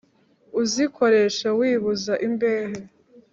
uzikoresha 0.61 1.47
wibuza 1.59 2.13
imbehe! 2.25 2.77